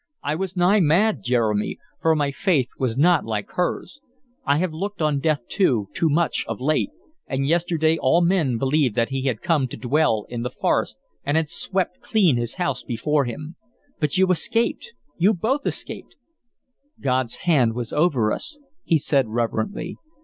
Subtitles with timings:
[0.23, 3.99] "I was nigh mad, Jeremy, for my faith was not like hers.
[4.45, 6.89] I have looked on Death too much of late,
[7.27, 11.37] and yesterday all men believed that he had come to dwell in the forest and
[11.37, 13.57] had swept clean his house before him.
[13.99, 16.15] But you escaped, you both escaped"
[16.99, 19.97] "God's hand was over us," he said reverently.